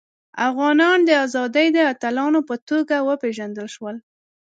افغانان 0.49 0.97
د 1.07 1.11
ازادۍ 1.25 1.67
د 1.73 1.77
اتلانو 1.91 2.39
په 2.49 2.55
توګه 2.69 2.95
وپيژندل 3.09 3.67
شول. 3.75 3.95